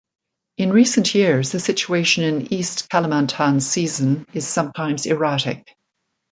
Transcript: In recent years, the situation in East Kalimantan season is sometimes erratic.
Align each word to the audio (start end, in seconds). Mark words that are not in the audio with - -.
In 0.57 0.73
recent 0.73 1.13
years, 1.13 1.51
the 1.51 1.59
situation 1.59 2.23
in 2.23 2.51
East 2.51 2.89
Kalimantan 2.89 3.61
season 3.61 4.25
is 4.33 4.47
sometimes 4.47 5.05
erratic. 5.05 5.75